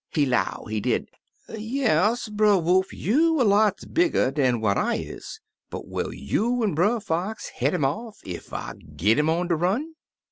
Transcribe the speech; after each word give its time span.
He 0.09 0.25
'low, 0.25 0.65
he 0.67 0.79
did, 0.79 1.09
*Yes, 1.47 2.27
Brer 2.27 2.57
Wolf, 2.57 2.91
you 2.91 3.39
er 3.39 3.43
lots 3.43 3.85
bigger 3.85 4.31
dan 4.31 4.59
what 4.59 4.75
I 4.75 4.95
is; 4.95 5.39
but 5.69 5.87
will 5.87 6.11
you 6.11 6.63
an' 6.63 6.73
Brer 6.73 6.99
Fox 6.99 7.49
head 7.49 7.75
'im 7.75 7.85
off 7.85 8.17
ef 8.25 8.51
I 8.51 8.73
git 8.95 9.19
'im 9.19 9.29
on 9.29 9.47
de 9.49 9.55
run?' 9.55 9.93